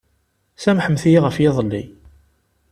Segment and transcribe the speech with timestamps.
[0.63, 1.83] Samḥemt-iyi ɣef yiḍelli.